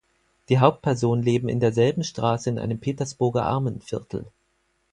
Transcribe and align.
Die 0.49 0.57
Hauptpersonen 0.57 1.21
leben 1.23 1.47
in 1.47 1.59
derselben 1.59 2.03
Straße 2.03 2.49
in 2.49 2.57
einem 2.57 2.79
Petersburger 2.79 3.45
Armenviertel. 3.45 4.25